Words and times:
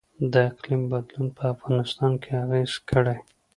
د 0.33 0.33
اقلیم 0.49 0.81
بدلون 0.91 1.27
په 1.37 1.43
افغانستان 1.53 2.11
اغیز 2.43 2.71
کړی؟ 2.89 3.17